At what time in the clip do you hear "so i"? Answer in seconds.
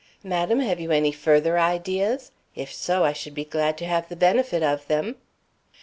2.73-3.13